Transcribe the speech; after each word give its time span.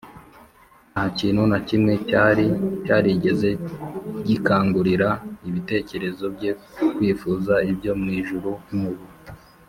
Nta 0.91 1.03
kintu 1.17 1.41
na 1.51 1.59
kimwe 1.67 1.93
cyari 2.09 2.45
cyarigeze 2.85 3.49
gikangurira 4.27 5.09
ibitekerezo 5.49 6.25
bye 6.35 6.51
kwifuza 6.95 7.53
ibyo 7.71 7.91
mw’ijuru 8.01 8.51
nkubu 8.75 9.05